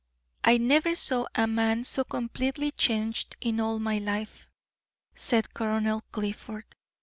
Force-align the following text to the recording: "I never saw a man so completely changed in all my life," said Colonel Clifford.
"I 0.43 0.57
never 0.57 0.95
saw 0.95 1.27
a 1.35 1.45
man 1.45 1.83
so 1.83 2.03
completely 2.03 2.71
changed 2.71 3.35
in 3.39 3.59
all 3.59 3.77
my 3.77 3.99
life," 3.99 4.49
said 5.13 5.53
Colonel 5.53 6.01
Clifford. 6.11 6.65